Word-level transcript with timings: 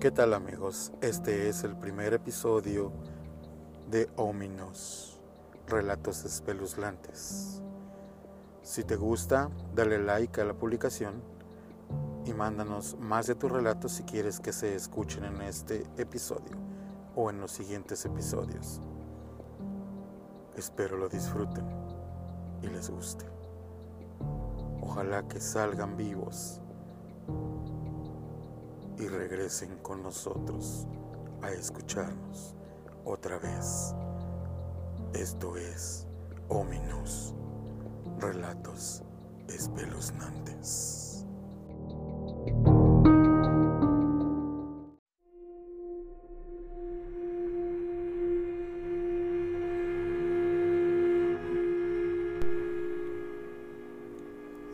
¿Qué 0.00 0.12
tal 0.12 0.32
amigos? 0.32 0.92
Este 1.00 1.48
es 1.48 1.64
el 1.64 1.74
primer 1.74 2.14
episodio 2.14 2.92
de 3.90 4.08
Ominos, 4.14 5.18
Relatos 5.66 6.24
Espeluznantes. 6.24 7.60
Si 8.62 8.84
te 8.84 8.94
gusta, 8.94 9.50
dale 9.74 9.98
like 9.98 10.40
a 10.40 10.44
la 10.44 10.54
publicación 10.54 11.20
y 12.24 12.32
mándanos 12.32 12.96
más 13.00 13.26
de 13.26 13.34
tus 13.34 13.50
relatos 13.50 13.90
si 13.90 14.04
quieres 14.04 14.38
que 14.38 14.52
se 14.52 14.76
escuchen 14.76 15.24
en 15.24 15.42
este 15.42 15.84
episodio 15.96 16.56
o 17.16 17.30
en 17.30 17.40
los 17.40 17.50
siguientes 17.50 18.04
episodios. 18.04 18.80
Espero 20.54 20.96
lo 20.96 21.08
disfruten 21.08 21.64
y 22.62 22.68
les 22.68 22.88
guste. 22.88 23.24
Ojalá 24.80 25.26
que 25.26 25.40
salgan 25.40 25.96
vivos 25.96 26.60
y 28.98 29.06
regresen 29.06 29.78
con 29.78 30.02
nosotros 30.02 30.86
a 31.42 31.50
escucharnos 31.50 32.54
otra 33.04 33.38
vez. 33.38 33.94
Esto 35.14 35.56
es 35.56 36.06
Ominous, 36.48 37.34
relatos 38.18 39.02
espeluznantes. 39.48 41.26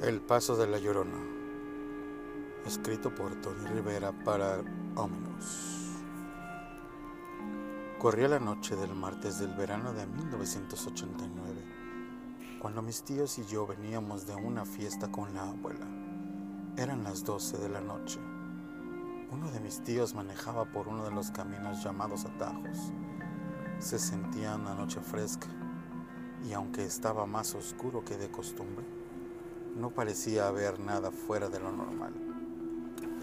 El 0.02 0.20
paso 0.20 0.56
de 0.56 0.66
la 0.66 0.78
llorona 0.78 1.43
escrito 2.66 3.14
por 3.14 3.34
Tony 3.42 3.66
Rivera 3.66 4.12
para 4.24 4.60
Ominous. 4.96 6.00
Corría 7.98 8.28
la 8.28 8.40
noche 8.40 8.74
del 8.74 8.94
martes 8.94 9.38
del 9.38 9.54
verano 9.54 9.92
de 9.92 10.06
1989, 10.06 12.58
cuando 12.58 12.80
mis 12.80 13.02
tíos 13.02 13.38
y 13.38 13.44
yo 13.44 13.66
veníamos 13.66 14.26
de 14.26 14.34
una 14.34 14.64
fiesta 14.64 15.12
con 15.12 15.34
la 15.34 15.42
abuela. 15.42 15.86
Eran 16.76 17.04
las 17.04 17.24
12 17.24 17.58
de 17.58 17.68
la 17.68 17.82
noche. 17.82 18.18
Uno 19.30 19.50
de 19.50 19.60
mis 19.60 19.82
tíos 19.82 20.14
manejaba 20.14 20.64
por 20.64 20.88
uno 20.88 21.04
de 21.04 21.10
los 21.10 21.30
caminos 21.30 21.84
llamados 21.84 22.24
atajos. 22.24 22.92
Se 23.78 23.98
sentía 23.98 24.54
una 24.54 24.74
noche 24.74 25.00
fresca 25.00 25.48
y 26.48 26.54
aunque 26.54 26.84
estaba 26.84 27.26
más 27.26 27.54
oscuro 27.54 28.04
que 28.04 28.16
de 28.16 28.30
costumbre, 28.30 28.86
no 29.76 29.90
parecía 29.90 30.48
haber 30.48 30.80
nada 30.80 31.10
fuera 31.10 31.48
de 31.48 31.60
lo 31.60 31.70
normal. 31.70 32.33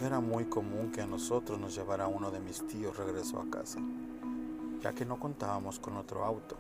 Era 0.02 0.20
muy 0.20 0.46
común 0.46 0.92
que 0.92 1.02
a 1.02 1.06
nosotros 1.06 1.60
nos 1.60 1.76
llevara 1.76 2.08
uno 2.08 2.32
de 2.32 2.40
mis 2.40 2.66
tíos 2.66 2.98
regreso 2.98 3.40
a 3.40 3.48
casa, 3.52 3.80
ya 4.82 4.94
que 4.94 5.06
no 5.06 5.20
contábamos 5.20 5.78
con 5.78 5.96
otro 5.96 6.26
auto 6.26 6.58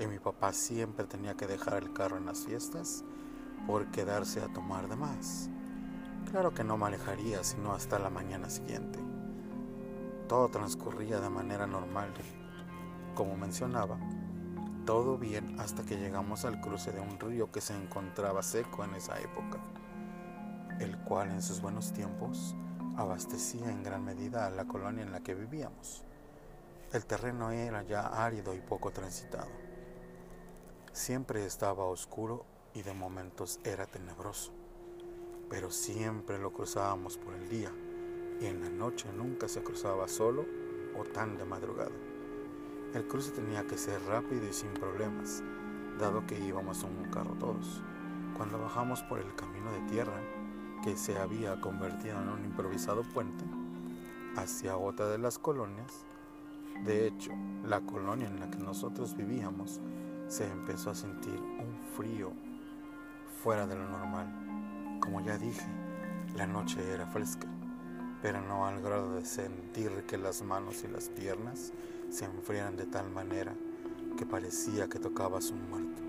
y 0.00 0.06
mi 0.08 0.18
papá 0.18 0.52
siempre 0.52 1.06
tenía 1.06 1.34
que 1.34 1.46
dejar 1.46 1.84
el 1.84 1.92
carro 1.92 2.16
en 2.16 2.26
las 2.26 2.44
fiestas 2.44 3.04
por 3.68 3.86
quedarse 3.92 4.40
a 4.40 4.52
tomar 4.52 4.88
de 4.88 4.96
más. 4.96 5.48
Claro 6.32 6.54
que 6.54 6.64
no 6.64 6.76
manejaría 6.76 7.44
sino 7.44 7.72
hasta 7.72 8.00
la 8.00 8.10
mañana 8.10 8.50
siguiente. 8.50 8.98
Todo 10.28 10.48
transcurría 10.48 11.20
de 11.20 11.30
manera 11.30 11.68
normal. 11.68 12.12
Como 13.14 13.36
mencionaba, 13.36 13.96
todo 14.86 15.18
bien 15.18 15.54
hasta 15.60 15.84
que 15.84 15.98
llegamos 15.98 16.44
al 16.44 16.60
cruce 16.60 16.90
de 16.90 16.98
un 16.98 17.20
río 17.20 17.52
que 17.52 17.60
se 17.60 17.80
encontraba 17.80 18.42
seco 18.42 18.82
en 18.82 18.94
esa 18.94 19.20
época, 19.20 19.60
el 20.80 20.98
cual 20.98 21.30
en 21.30 21.42
sus 21.42 21.60
buenos 21.60 21.92
tiempos 21.92 22.56
abastecía 22.96 23.70
en 23.70 23.82
gran 23.82 24.04
medida 24.04 24.46
a 24.46 24.50
la 24.50 24.64
colonia 24.66 25.02
en 25.02 25.12
la 25.12 25.20
que 25.20 25.34
vivíamos. 25.34 26.04
El 26.92 27.06
terreno 27.06 27.50
era 27.50 27.82
ya 27.82 28.06
árido 28.06 28.54
y 28.54 28.60
poco 28.60 28.90
transitado. 28.90 29.50
Siempre 30.92 31.46
estaba 31.46 31.84
oscuro 31.84 32.44
y 32.74 32.82
de 32.82 32.92
momentos 32.92 33.60
era 33.64 33.86
tenebroso, 33.86 34.52
pero 35.48 35.70
siempre 35.70 36.38
lo 36.38 36.52
cruzábamos 36.52 37.16
por 37.16 37.34
el 37.34 37.48
día 37.48 37.72
y 38.40 38.46
en 38.46 38.60
la 38.60 38.68
noche 38.68 39.08
nunca 39.16 39.48
se 39.48 39.62
cruzaba 39.62 40.08
solo 40.08 40.44
o 40.98 41.04
tan 41.04 41.38
de 41.38 41.44
madrugada. 41.44 41.92
El 42.92 43.06
cruce 43.08 43.30
tenía 43.30 43.66
que 43.66 43.78
ser 43.78 44.02
rápido 44.04 44.46
y 44.46 44.52
sin 44.52 44.74
problemas, 44.74 45.42
dado 45.98 46.26
que 46.26 46.38
íbamos 46.38 46.84
en 46.84 46.90
un 46.98 47.10
carro 47.10 47.34
todos. 47.36 47.82
Cuando 48.36 48.58
bajamos 48.58 49.02
por 49.04 49.18
el 49.18 49.34
camino 49.34 49.72
de 49.72 49.80
tierra, 49.88 50.20
que 50.82 50.96
se 50.96 51.16
había 51.16 51.60
convertido 51.60 52.20
en 52.20 52.28
un 52.28 52.44
improvisado 52.44 53.02
puente 53.02 53.44
hacia 54.36 54.76
otra 54.76 55.08
de 55.08 55.18
las 55.18 55.38
colonias. 55.38 56.04
De 56.84 57.06
hecho, 57.06 57.30
la 57.64 57.80
colonia 57.80 58.26
en 58.26 58.40
la 58.40 58.50
que 58.50 58.58
nosotros 58.58 59.16
vivíamos 59.16 59.80
se 60.26 60.50
empezó 60.50 60.90
a 60.90 60.94
sentir 60.94 61.38
un 61.38 61.78
frío 61.96 62.32
fuera 63.42 63.66
de 63.66 63.76
lo 63.76 63.88
normal. 63.88 64.98
Como 65.00 65.20
ya 65.20 65.38
dije, 65.38 65.66
la 66.34 66.46
noche 66.46 66.80
era 66.92 67.06
fresca, 67.06 67.46
pero 68.20 68.40
no 68.40 68.66
al 68.66 68.82
grado 68.82 69.14
de 69.14 69.24
sentir 69.24 70.04
que 70.08 70.18
las 70.18 70.42
manos 70.42 70.82
y 70.82 70.88
las 70.88 71.08
piernas 71.10 71.72
se 72.10 72.24
enfriaran 72.24 72.76
de 72.76 72.86
tal 72.86 73.08
manera 73.10 73.54
que 74.18 74.26
parecía 74.26 74.88
que 74.88 74.98
tocabas 74.98 75.50
un 75.50 75.68
muerto. 75.70 76.02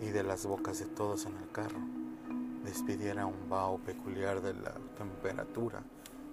Y 0.00 0.10
de 0.10 0.22
las 0.22 0.46
bocas 0.46 0.78
de 0.78 0.86
todos 0.86 1.26
en 1.26 1.36
el 1.36 1.48
carro 1.50 2.03
despidiera 2.64 3.26
un 3.26 3.48
vaho 3.48 3.78
peculiar 3.78 4.40
de 4.40 4.54
la 4.54 4.72
temperatura 4.96 5.82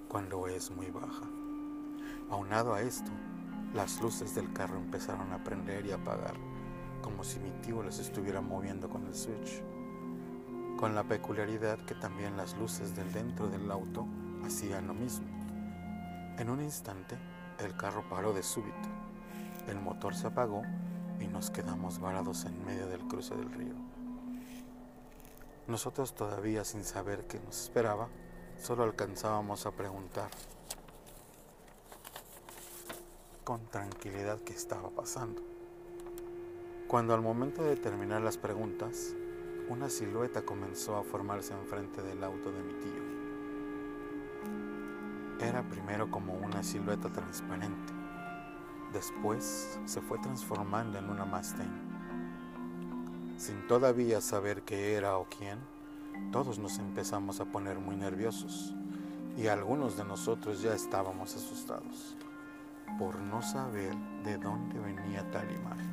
cuando 0.07 0.47
es 0.47 0.71
muy 0.71 0.89
baja. 0.89 1.25
Aunado 2.29 2.73
a 2.73 2.81
esto, 2.81 3.11
las 3.73 4.01
luces 4.01 4.33
del 4.33 4.51
carro 4.53 4.77
empezaron 4.77 5.33
a 5.33 5.43
prender 5.43 5.85
y 5.85 5.91
apagar, 5.91 6.35
como 7.01 7.23
si 7.23 7.39
mi 7.39 7.51
tío 7.61 7.83
las 7.83 7.99
estuviera 7.99 8.39
moviendo 8.39 8.89
con 8.89 9.05
el 9.05 9.13
switch, 9.13 9.61
con 10.77 10.95
la 10.95 11.03
peculiaridad 11.03 11.79
que 11.79 11.95
también 11.95 12.37
las 12.37 12.57
luces 12.57 12.95
del 12.95 13.11
dentro 13.11 13.47
del 13.49 13.69
auto 13.69 14.07
hacían 14.45 14.87
lo 14.87 14.93
mismo. 14.93 15.27
En 16.37 16.49
un 16.49 16.61
instante, 16.61 17.17
el 17.59 17.75
carro 17.75 18.05
paró 18.09 18.33
de 18.33 18.41
súbito, 18.41 18.89
el 19.67 19.79
motor 19.79 20.15
se 20.15 20.27
apagó 20.27 20.63
y 21.19 21.27
nos 21.27 21.51
quedamos 21.51 21.99
varados 21.99 22.45
en 22.45 22.65
medio 22.65 22.87
del 22.87 23.01
cruce 23.01 23.35
del 23.35 23.51
río. 23.51 23.90
Nosotros 25.67 26.15
todavía 26.15 26.65
sin 26.65 26.83
saber 26.83 27.27
qué 27.27 27.39
nos 27.39 27.63
esperaba, 27.63 28.09
solo 28.59 28.83
alcanzábamos 28.83 29.65
a 29.65 29.71
preguntar 29.71 30.29
con 33.43 33.65
tranquilidad 33.67 34.39
qué 34.41 34.53
estaba 34.53 34.89
pasando. 34.89 35.41
Cuando 36.87 37.13
al 37.13 37.21
momento 37.21 37.63
de 37.63 37.75
terminar 37.75 38.21
las 38.21 38.37
preguntas, 38.37 39.13
una 39.69 39.89
silueta 39.89 40.41
comenzó 40.41 40.97
a 40.97 41.03
formarse 41.03 41.53
enfrente 41.53 42.01
del 42.01 42.23
auto 42.23 42.51
de 42.51 42.63
mi 42.63 42.73
tío. 42.73 43.03
Era 45.39 45.63
primero 45.63 46.09
como 46.11 46.33
una 46.33 46.63
silueta 46.63 47.09
transparente, 47.09 47.93
después 48.91 49.79
se 49.85 50.01
fue 50.01 50.17
transformando 50.19 50.97
en 50.97 51.09
una 51.09 51.25
Mustang 51.25 51.90
sin 53.41 53.65
todavía 53.65 54.21
saber 54.21 54.61
qué 54.61 54.93
era 54.93 55.17
o 55.17 55.25
quién, 55.25 55.57
todos 56.31 56.59
nos 56.59 56.77
empezamos 56.77 57.39
a 57.39 57.45
poner 57.45 57.79
muy 57.79 57.95
nerviosos 57.95 58.75
y 59.35 59.47
algunos 59.47 59.97
de 59.97 60.03
nosotros 60.03 60.61
ya 60.61 60.75
estábamos 60.75 61.35
asustados 61.35 62.15
por 62.99 63.19
no 63.19 63.41
saber 63.41 63.95
de 64.23 64.37
dónde 64.37 64.77
venía 64.77 65.27
tal 65.31 65.49
imagen. 65.51 65.89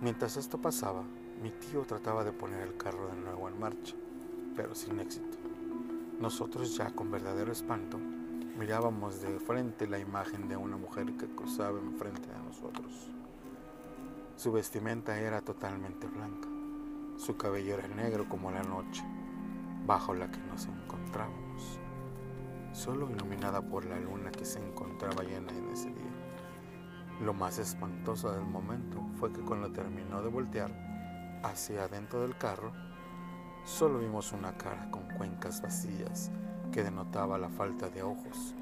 Mientras 0.00 0.36
esto 0.36 0.58
pasaba, 0.58 1.04
mi 1.40 1.50
tío 1.50 1.82
trataba 1.82 2.24
de 2.24 2.32
poner 2.32 2.62
el 2.62 2.76
carro 2.76 3.06
de 3.06 3.20
nuevo 3.20 3.48
en 3.48 3.60
marcha, 3.60 3.94
pero 4.56 4.74
sin 4.74 4.98
éxito. 4.98 5.38
Nosotros 6.18 6.76
ya 6.76 6.90
con 6.90 7.12
verdadero 7.12 7.52
espanto 7.52 7.98
mirábamos 8.58 9.22
de 9.22 9.38
frente 9.38 9.86
la 9.86 10.00
imagen 10.00 10.48
de 10.48 10.56
una 10.56 10.76
mujer 10.76 11.16
que 11.16 11.28
cruzaba 11.28 11.78
enfrente 11.78 12.26
de 12.26 12.42
nosotros. 12.48 13.12
Su 14.42 14.50
vestimenta 14.50 15.20
era 15.20 15.40
totalmente 15.40 16.08
blanca, 16.08 16.48
su 17.16 17.36
cabello 17.36 17.78
era 17.78 17.86
negro 17.86 18.28
como 18.28 18.50
la 18.50 18.64
noche 18.64 19.04
bajo 19.86 20.14
la 20.14 20.32
que 20.32 20.40
nos 20.40 20.66
encontrábamos, 20.66 21.78
solo 22.72 23.08
iluminada 23.08 23.62
por 23.62 23.84
la 23.84 24.00
luna 24.00 24.32
que 24.32 24.44
se 24.44 24.58
encontraba 24.58 25.22
llena 25.22 25.52
en 25.52 25.68
ese 25.68 25.90
día. 25.90 26.10
Lo 27.20 27.34
más 27.34 27.60
espantoso 27.60 28.32
del 28.32 28.44
momento 28.44 29.00
fue 29.20 29.32
que 29.32 29.42
cuando 29.42 29.70
terminó 29.70 30.20
de 30.22 30.30
voltear 30.30 30.72
hacia 31.44 31.84
adentro 31.84 32.22
del 32.22 32.36
carro, 32.36 32.72
solo 33.64 34.00
vimos 34.00 34.32
una 34.32 34.56
cara 34.58 34.90
con 34.90 35.08
cuencas 35.10 35.62
vacías 35.62 36.32
que 36.72 36.82
denotaba 36.82 37.38
la 37.38 37.48
falta 37.48 37.90
de 37.90 38.02
ojos, 38.02 38.56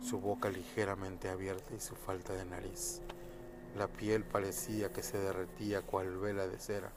su 0.00 0.18
boca 0.18 0.48
ligeramente 0.48 1.28
abierta 1.28 1.74
y 1.74 1.80
su 1.80 1.94
falta 1.94 2.32
de 2.32 2.46
nariz. 2.46 3.02
La 3.76 3.86
piel 3.86 4.24
parecía 4.24 4.92
que 4.92 5.02
se 5.02 5.18
derretía 5.18 5.82
cual 5.82 6.18
vela 6.18 6.48
de 6.48 6.58
cera. 6.58 6.92